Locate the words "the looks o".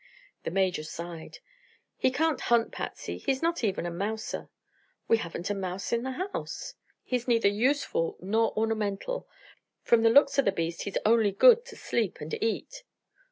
10.01-10.41